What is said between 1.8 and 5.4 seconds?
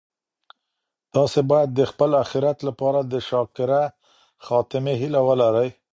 خپل اخیرت لپاره د شاکره خاتمې هیله